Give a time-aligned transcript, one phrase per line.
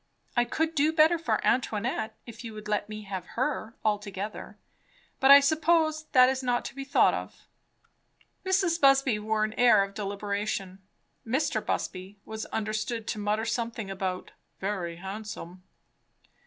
[0.35, 4.57] I could do better for Antoinette, if you would let me have her altogether;
[5.19, 7.45] but I suppose that is not to be thought of."
[8.43, 8.81] Mrs.
[8.81, 10.81] Busby wore an air of deliberation.
[11.23, 11.63] Mr.
[11.63, 15.61] Busby was understood to mutter something about "very handsome."